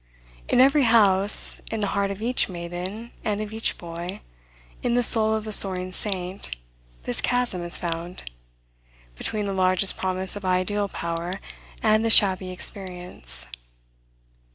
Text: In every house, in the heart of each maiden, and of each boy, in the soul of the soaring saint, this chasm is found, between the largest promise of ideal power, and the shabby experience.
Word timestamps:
In 0.49 0.59
every 0.59 0.81
house, 0.81 1.57
in 1.69 1.81
the 1.81 1.85
heart 1.93 2.09
of 2.09 2.23
each 2.23 2.49
maiden, 2.49 3.11
and 3.23 3.39
of 3.39 3.53
each 3.53 3.77
boy, 3.77 4.21
in 4.81 4.95
the 4.95 5.03
soul 5.03 5.35
of 5.35 5.43
the 5.43 5.51
soaring 5.51 5.91
saint, 5.91 6.55
this 7.03 7.21
chasm 7.21 7.61
is 7.63 7.77
found, 7.77 8.23
between 9.15 9.45
the 9.45 9.53
largest 9.53 9.97
promise 9.97 10.35
of 10.35 10.43
ideal 10.43 10.87
power, 10.87 11.39
and 11.83 12.03
the 12.03 12.09
shabby 12.09 12.49
experience. 12.49 13.45